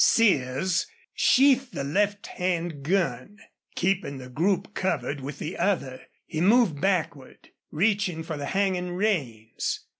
Sears 0.03 0.87
sheathed 1.13 1.75
the 1.75 1.83
left 1.83 2.25
hand 2.25 2.81
gun. 2.81 3.37
Keeping 3.75 4.17
the 4.17 4.29
group 4.29 4.73
covered 4.73 5.21
with 5.21 5.37
the 5.37 5.59
other, 5.59 6.01
he 6.25 6.41
moved 6.41 6.81
backward, 6.81 7.49
reaching 7.69 8.23
for 8.23 8.35
the 8.35 8.47
hanging 8.47 8.95
reins. 8.95 9.81